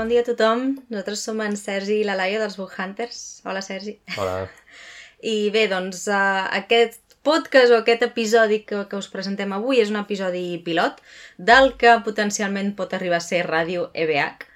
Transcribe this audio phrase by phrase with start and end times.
[0.00, 0.78] bon dia a tothom.
[0.88, 3.42] Nosaltres som en Sergi i la Laia dels Book Hunters.
[3.44, 3.98] Hola, Sergi.
[4.16, 4.46] Hola.
[5.34, 9.90] I bé, doncs uh, aquest podcast o aquest episodi que, que us presentem avui és
[9.92, 11.02] un episodi pilot
[11.36, 14.46] del que potencialment pot arribar a ser Ràdio EBH,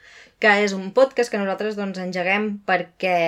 [0.41, 3.19] que és un podcast que nosaltres doncs, engeguem perquè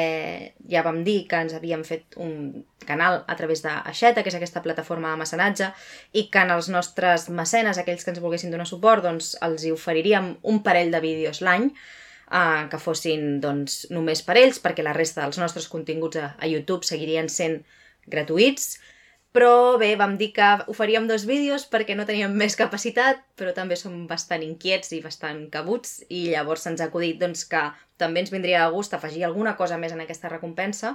[0.73, 4.39] ja vam dir que ens havíem fet un canal a través de Aixeta, que és
[4.41, 5.69] aquesta plataforma de mecenatge,
[6.17, 9.77] i que en els nostres mecenes, aquells que ens volguessin donar suport, doncs els hi
[9.77, 11.69] oferiríem un parell de vídeos l'any,
[12.31, 16.51] eh, que fossin doncs, només per ells, perquè la resta dels nostres continguts a, a
[16.51, 17.63] YouTube seguirien sent
[18.07, 18.77] gratuïts,
[19.37, 23.77] però bé, vam dir que oferíem dos vídeos perquè no teníem més capacitat, però també
[23.77, 27.61] som bastant inquiets i bastant cabuts, i llavors se'ns ha acudit doncs, que
[28.01, 30.95] també ens vindria a gust afegir alguna cosa més en aquesta recompensa,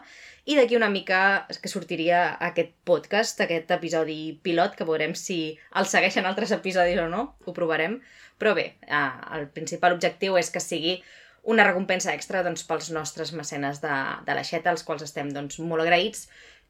[0.50, 5.40] i d'aquí una mica que sortiria aquest podcast, aquest episodi pilot, que veurem si
[5.78, 8.00] el segueixen altres episodis o no, ho provarem,
[8.42, 9.08] però bé, eh,
[9.38, 10.98] el principal objectiu és que sigui
[11.44, 13.94] una recompensa extra doncs, pels nostres mecenes de,
[14.28, 16.28] de l'aixeta, als quals estem doncs, molt agraïts,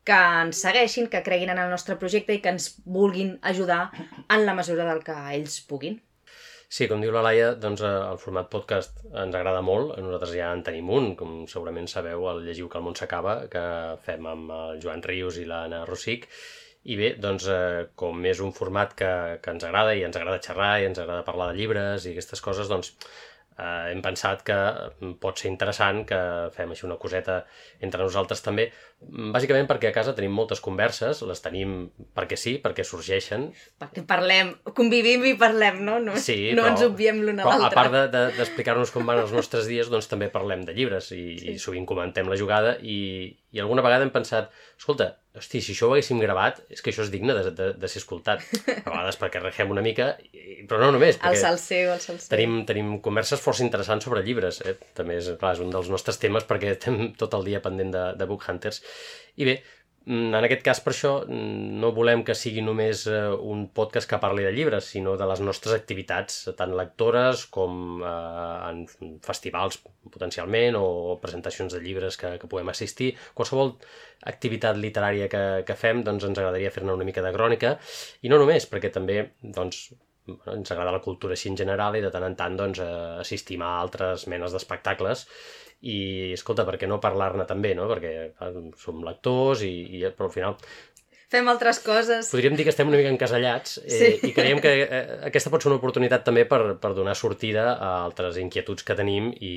[0.07, 3.83] que ens segueixin, que creguin en el nostre projecte i que ens vulguin ajudar
[4.29, 5.99] en la mesura del que ells puguin.
[6.71, 9.91] Sí, com diu la Laia, doncs eh, el format podcast ens agrada molt.
[9.99, 13.63] Nosaltres ja en tenim un, com segurament sabeu, el Llegiu que el món s'acaba, que
[14.05, 16.29] fem amb el Joan Rius i l'Anna Rossic.
[16.87, 19.11] I bé, doncs, eh, com és un format que,
[19.43, 22.41] que ens agrada i ens agrada xerrar i ens agrada parlar de llibres i aquestes
[22.41, 22.95] coses, doncs
[23.57, 24.57] eh, hem pensat que
[25.21, 26.19] pot ser interessant que
[26.55, 27.41] fem així una coseta
[27.83, 28.69] entre nosaltres també,
[29.33, 31.75] bàsicament perquè a casa tenim moltes converses, les tenim
[32.17, 33.49] perquè sí, perquè sorgeixen.
[33.81, 35.97] Perquè parlem, convivim i parlem, no?
[36.03, 37.71] No, sí, no però, ens obviem l'un a però l'altre.
[37.71, 41.11] a part d'explicar-nos de, de, com van els nostres dies, doncs també parlem de llibres
[41.15, 41.55] i, sí.
[41.55, 42.99] i sovint comentem la jugada i,
[43.51, 47.05] i alguna vegada hem pensat, escolta, hosti, si això ho haguéssim gravat, és que això
[47.05, 48.43] és digne de, de, de ser escoltat.
[48.73, 50.11] A vegades perquè regem una mica,
[50.69, 51.19] però no només.
[51.27, 52.29] El salseu, el salseu.
[52.33, 54.61] Tenim, tenim converses força interessants sobre llibres.
[54.67, 54.75] Eh?
[54.97, 58.07] També és, clar, és un dels nostres temes perquè estem tot el dia pendent de,
[58.19, 58.83] de Book Hunters.
[59.39, 59.61] I bé,
[60.07, 64.17] en aquest cas, per això, mm, no volem que sigui només eh, un podcast que
[64.17, 69.77] parli de llibres, sinó de les nostres activitats, tant lectores com eh, en festivals,
[70.09, 73.13] potencialment, o presentacions de llibres que, que puguem assistir.
[73.37, 73.75] Qualsevol
[74.25, 77.77] activitat literària que, que fem, doncs ens agradaria fer-ne una mica de crònica,
[78.25, 79.91] i no només, perquè també, doncs,
[80.31, 82.81] ens agrada la cultura així en general i de tant en tant doncs,
[83.21, 85.27] assistim a altres menes d'espectacles
[85.81, 87.87] i, escolta, per què no parlar-ne també, no?
[87.89, 90.57] Perquè clar, som lectors i, i però al final
[91.31, 92.29] fem altres coses.
[92.31, 94.09] Podríem dir que estem una mica encasellats eh, sí.
[94.27, 97.91] i creiem que eh, aquesta pot ser una oportunitat també per, per donar sortida a
[98.01, 99.53] altres inquietuds que tenim i,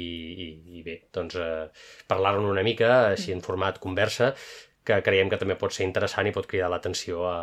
[0.47, 0.47] i,
[0.79, 1.65] i bé, doncs eh,
[2.11, 4.33] parlar-ne una mica així en format conversa
[4.85, 7.37] que creiem que també pot ser interessant i pot cridar l'atenció a,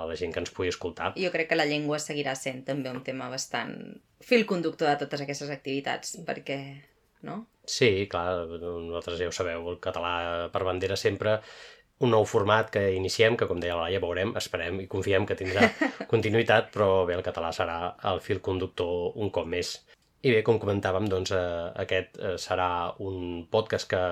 [0.00, 1.12] a la gent que ens pugui escoltar.
[1.18, 3.74] Jo crec que la llengua seguirà sent també un tema bastant
[4.24, 6.60] fil conductor de totes aquestes activitats, perquè
[7.26, 7.42] no?
[7.66, 10.14] Sí, clar, nosaltres ja ho sabeu, el català
[10.52, 11.38] per bandera sempre
[12.04, 15.36] un nou format que iniciem, que com deia la Laia, veurem, esperem i confiem que
[15.38, 15.68] tindrà
[16.12, 17.78] continuïtat, però bé, el català serà
[18.10, 19.76] el fil conductor un cop més.
[20.24, 21.44] I bé, com comentàvem, doncs eh,
[21.84, 22.68] aquest eh, serà
[23.04, 24.02] un podcast que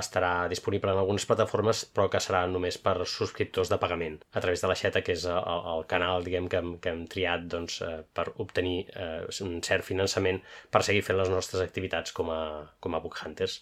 [0.00, 4.62] estarà disponible en algunes plataformes, però que serà només per subscriptors de pagament, a través
[4.64, 7.80] de la Xeta, que és el, el canal diguem, que, hem, que hem triat doncs,
[7.84, 10.40] eh, per obtenir eh, un cert finançament
[10.72, 12.42] per seguir fent les nostres activitats com a,
[12.80, 13.60] com a Book Hunters.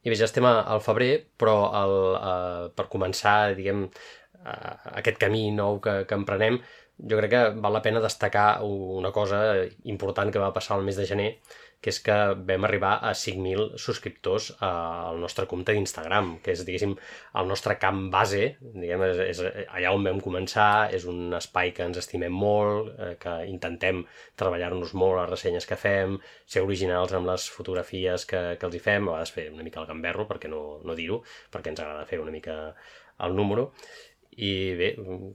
[0.00, 3.84] I bé, ja estem al febrer, però el, eh, per començar, diguem,
[4.40, 6.56] eh, aquest camí nou que, que emprenem,
[7.08, 9.40] jo crec que val la pena destacar una cosa
[9.84, 11.30] important que va passar el mes de gener,
[11.80, 12.16] que és que
[12.48, 16.92] vam arribar a 5.000 subscriptors al nostre compte d'Instagram, que és, diguéssim,
[17.40, 21.86] el nostre camp base, diguem, és, és allà on vam començar, és un espai que
[21.88, 24.04] ens estimem molt, eh, que intentem
[24.40, 28.84] treballar-nos molt les ressenyes que fem, ser originals amb les fotografies que, que els hi
[28.90, 32.08] fem, a vegades fer una mica el gamberro, perquè no, no dir-ho, perquè ens agrada
[32.12, 32.60] fer una mica
[33.20, 33.70] el número,
[34.36, 34.92] i bé,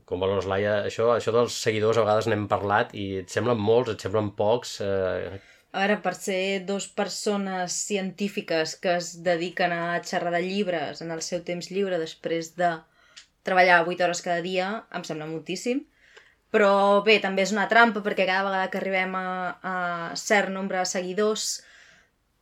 [0.08, 3.92] com valors, Laia, això, això dels seguidors a vegades n'hem parlat i et semblen molts,
[3.92, 5.36] et semblen pocs, eh,
[5.76, 11.20] Ara, per ser dos persones científiques que es dediquen a xerrar de llibres en el
[11.26, 12.70] seu temps lliure després de
[13.44, 15.84] treballar 8 hores cada dia, em sembla moltíssim.
[16.54, 19.26] Però bé, també és una trampa perquè cada vegada que arribem a,
[19.60, 19.76] a
[20.16, 21.60] cert nombre de seguidors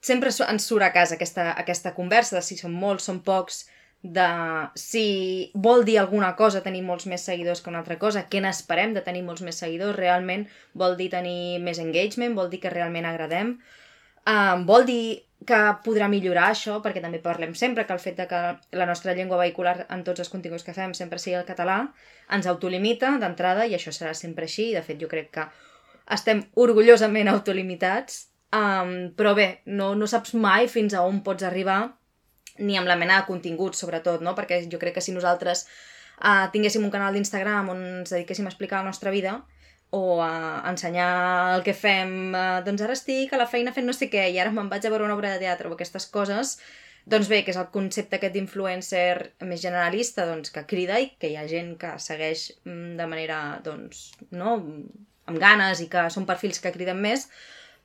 [0.04, 3.64] sempre ens surt a casa aquesta, aquesta conversa de si són molts, són pocs,
[4.04, 8.42] de si vol dir alguna cosa tenir molts més seguidors que una altra cosa, què
[8.44, 10.44] n'esperem de tenir molts més seguidors, realment
[10.76, 13.54] vol dir tenir més engagement, vol dir que realment agradem,
[14.28, 18.28] um, vol dir que podrà millorar això, perquè també parlem sempre que el fet de
[18.28, 18.42] que
[18.76, 21.80] la nostra llengua vehicular en tots els continguts que fem sempre sigui el català,
[22.28, 25.48] ens autolimita d'entrada i això serà sempre així, de fet jo crec que
[26.12, 28.26] estem orgullosament autolimitats.
[28.54, 31.96] Um, però bé, no, no saps mai fins a on pots arribar,
[32.58, 34.34] ni amb la mena de continguts, sobretot, no?
[34.38, 35.64] Perquè jo crec que si nosaltres
[36.20, 39.40] uh, tinguéssim un canal d'Instagram on ens dediquéssim a explicar la nostra vida,
[39.94, 43.94] o a ensenyar el que fem, uh, doncs ara estic a la feina fent no
[43.94, 46.56] sé què, i ara me'n vaig a veure una obra de teatre o aquestes coses,
[47.06, 51.30] doncs bé, que és el concepte aquest d'influencer més generalista, doncs que crida i que
[51.30, 54.56] hi ha gent que segueix mm, de manera, doncs, no,
[55.28, 57.28] amb ganes i que són perfils que criden més,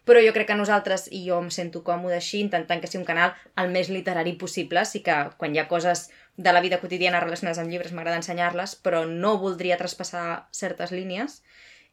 [0.06, 3.10] però jo crec que nosaltres, i jo em sento còmode així, intentant que sigui un
[3.10, 6.08] canal el més literari possible, sí que quan hi ha coses
[6.38, 11.42] de la vida quotidiana relacionades amb llibres m'agrada ensenyar-les, però no voldria traspassar certes línies,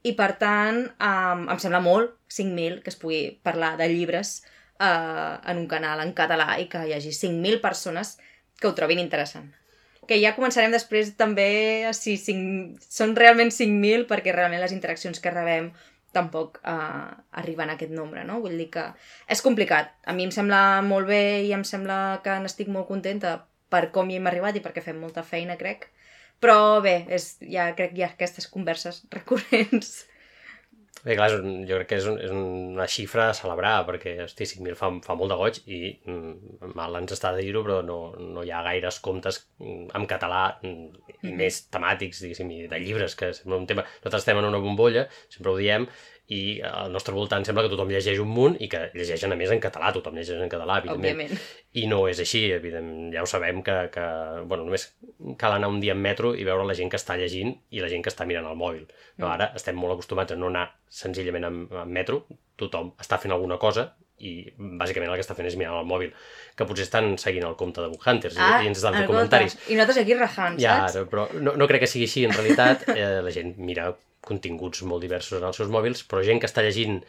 [0.07, 4.39] i per tant um, em sembla molt 5.000 que es pugui parlar de llibres
[4.79, 8.17] uh, en un canal en català i que hi hagi 5.000 persones
[8.61, 9.51] que ho trobin interessant.
[10.07, 12.79] Que ja començarem després també si 5...
[12.79, 15.73] són realment 5.000 perquè realment les interaccions que rebem
[16.15, 17.11] tampoc uh,
[17.41, 18.41] arriben a aquest nombre, no?
[18.45, 18.87] Vull dir que
[19.33, 19.93] és complicat.
[20.07, 23.37] A mi em sembla molt bé i em sembla que n'estic molt contenta
[23.73, 25.89] per com hi hem arribat i perquè fem molta feina, crec.
[26.41, 30.05] Però bé, és, ja crec que hi ha aquestes converses recurrents.
[31.07, 34.17] Bé, clar, és un, jo crec que és, un, és una xifra a celebrar, perquè,
[34.25, 37.77] hosti, 5.000 fa, fa molt de goig i mm, mal ens està de dir-ho, però
[37.87, 42.83] no, no hi ha gaires comptes mm, en català mm, més temàtics, diguéssim, i de
[42.83, 43.87] llibres, que sembla un tema...
[44.01, 45.87] Nosaltres estem en una bombolla, sempre ho diem,
[46.29, 49.51] i al nostre voltant sembla que tothom llegeix un munt i que llegeixen a més
[49.55, 51.21] en català, tothom llegeix en català, evidentment.
[51.21, 51.43] Òbviament.
[51.79, 54.07] I no és així, evident, ja ho sabem que, que
[54.51, 54.89] bueno, només
[55.39, 57.91] cal anar un dia en metro i veure la gent que està llegint i la
[57.93, 58.89] gent que està mirant el mòbil.
[59.19, 59.31] No, Mm.
[59.37, 62.25] ara estem molt acostumats a no anar senzillament en, en metro,
[62.59, 66.11] tothom està fent alguna cosa i bàsicament el que està fent és mirar el mòbil,
[66.57, 69.57] que potser estan seguint el compte de Book Hunters i, ens estan fent comentaris.
[69.69, 71.09] I nosaltres aquí rajant, Ja, saps?
[71.13, 73.91] però no, no crec que sigui així, en realitat eh, la gent mira
[74.27, 77.01] continguts molt diversos en els seus mòbils, però gent que està llegint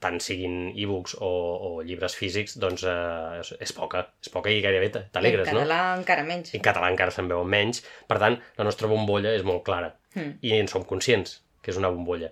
[0.00, 4.62] tant siguin e-books o, o llibres físics, doncs eh, és, és poca, és poca i
[4.64, 5.66] gairebé t'alegres, en no?
[5.66, 6.54] català encara menys.
[6.56, 10.36] En català encara se'n veuen menys, per tant, la nostra bombolla és molt clara Mm.
[10.46, 12.28] i en som conscients que és una bombolla.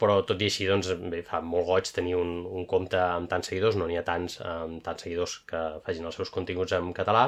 [0.00, 3.50] Però tot i així, doncs, bé, fa molt goig tenir un, un compte amb tants
[3.50, 7.26] seguidors, no n'hi ha tants amb tants seguidors que facin els seus continguts en català,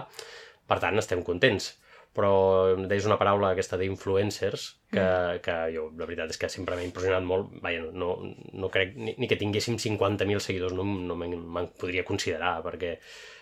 [0.67, 1.75] per tant, estem contents.
[2.15, 5.07] Però deies una paraula aquesta d'influencers que,
[5.43, 7.49] que jo, la veritat és que sempre m'ha impressionat molt.
[7.65, 8.13] Vaja, no,
[8.55, 12.95] no crec ni, ni que tinguéssim 50.000 seguidors, no, no me'n podria considerar, perquè,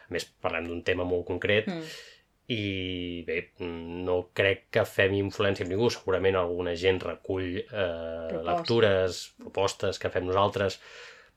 [0.09, 1.93] a més, parlem d'un tema molt concret, Mm.
[2.53, 8.49] i bé, no crec que fem influència amb ningú, segurament alguna gent recull eh, Propostes.
[8.49, 10.81] lectures, propostes que fem nosaltres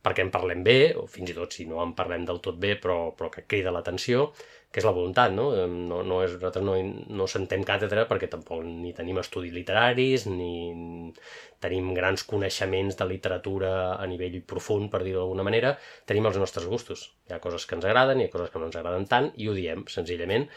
[0.06, 2.76] perquè en parlem bé, o fins i tot si no en parlem del tot bé,
[2.82, 4.28] però, però que crida l'atenció,
[4.70, 5.48] que és la voluntat, no?
[5.72, 6.76] No, no és, nosaltres no,
[7.16, 11.14] no sentem càtedra perquè tampoc ni tenim estudis literaris, ni
[11.64, 15.74] tenim grans coneixements de literatura a nivell profund, per dir-ho d'alguna manera,
[16.06, 17.08] tenim els nostres gustos.
[17.30, 19.48] Hi ha coses que ens agraden, hi ha coses que no ens agraden tant, i
[19.50, 20.50] ho diem, senzillament,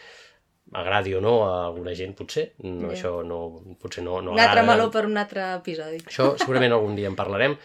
[0.77, 2.93] agradi o no a alguna gent, potser, no, Ja.
[2.93, 3.39] això no,
[3.81, 4.67] potser no, no un altre agrada.
[4.75, 5.97] meló per un altre episodi.
[6.05, 7.55] Això segurament algun dia en parlarem,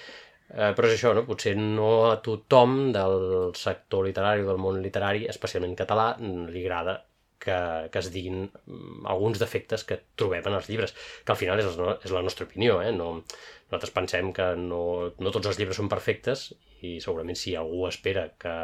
[0.50, 1.25] eh, però és això, no?
[1.29, 3.17] potser no a tothom del
[3.58, 6.99] sector literari o del món literari, especialment català, li agrada
[7.44, 7.56] que,
[7.93, 11.77] que es diguin mm, alguns defectes que trobem en els llibres, que al final és,
[11.81, 12.79] no- és la nostra opinió.
[12.82, 12.93] Eh?
[12.96, 13.10] No,
[13.69, 14.82] nosaltres pensem que no,
[15.19, 16.51] no tots els llibres són perfectes
[16.84, 18.55] i segurament si algú espera que,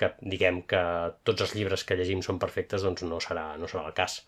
[0.00, 0.80] que diguem que
[1.28, 4.20] tots els llibres que llegim són perfectes, doncs no serà, no serà el cas.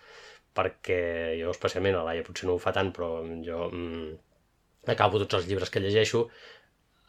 [0.59, 0.99] Perquè
[1.41, 3.09] jo especialment, a l'Aia potser no ho fa tant, però
[3.47, 4.11] jo mm,
[4.87, 6.29] acabo tots els llibres que llegeixo,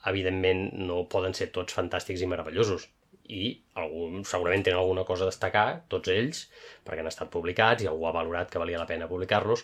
[0.09, 2.89] evidentment no poden ser tots fantàstics i meravellosos.
[3.33, 6.43] I algun, segurament tenen alguna cosa a destacar, tots ells,
[6.83, 9.63] perquè han estat publicats i algú ha valorat que valia la pena publicar-los,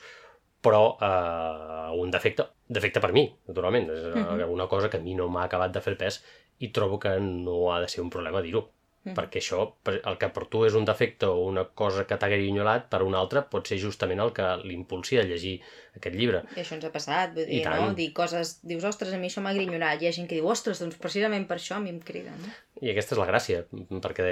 [0.63, 4.41] però eh, un defecte, defecte per mi, naturalment, és Mhm.
[4.47, 6.23] alguna cosa que a mi no m'ha acabat de fer el pes
[6.59, 8.69] i trobo que no ha de ser un problema dir-ho
[9.09, 9.17] Mhm.
[9.17, 12.89] perquè això, el que per tu és un defecte o una cosa que t'ha grinyolat,
[12.89, 15.59] per un altre pot ser justament el que l'impulsi a llegir
[15.95, 16.43] aquest llibre.
[16.55, 17.93] I això ens ha passat, vull dir, no?
[17.97, 20.01] Dir coses, dius, ostres, a mi això m'ha grinyolat.
[20.01, 22.53] Hi ha gent que diu, ostres, doncs precisament per això a mi em crida, no?
[22.81, 23.65] I aquesta és la gràcia,
[23.99, 24.29] perquè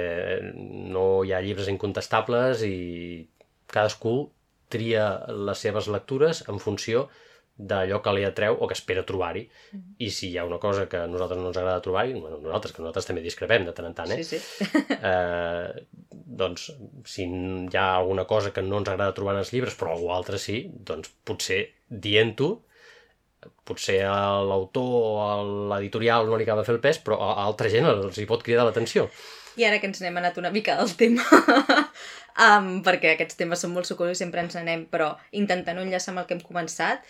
[0.94, 3.28] no hi ha llibres incontestables i
[3.66, 4.30] cadascú
[4.68, 7.08] tria les seves lectures en funció
[7.58, 9.42] d'allò que li atreu o que espera trobar-hi.
[9.98, 12.74] I si hi ha una cosa que a nosaltres no ens agrada trobar-hi, bueno, nosaltres,
[12.74, 14.22] que nosaltres també discrepem de tant en tant, eh?
[14.22, 14.68] Sí, sí.
[15.12, 15.86] eh,
[16.38, 16.70] doncs
[17.08, 20.12] si hi ha alguna cosa que no ens agrada trobar en els llibres però algú
[20.14, 22.54] altre sí, doncs potser dient-ho
[23.68, 25.32] potser a l'autor o a
[25.72, 28.42] l'editorial no li acaba de fer el pes però a altra gent els hi pot
[28.46, 29.06] cridar l'atenció
[29.58, 31.24] I ara que ens n'hem anat una mica del tema,
[32.46, 36.22] um, perquè aquests temes són molt sucosos i sempre ens anem, però intentant enllaçar amb
[36.22, 37.02] el que hem començat,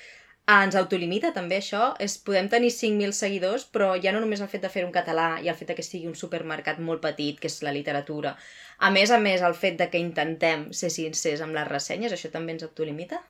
[0.53, 4.65] ens autolimita també això, és, podem tenir 5.000 seguidors, però ja no només el fet
[4.67, 7.51] de fer un català i el fet de que sigui un supermercat molt petit, que
[7.53, 8.35] és la literatura.
[8.89, 12.33] A més a més, el fet de que intentem ser sincers amb les ressenyes, això
[12.39, 13.23] també ens autolimita?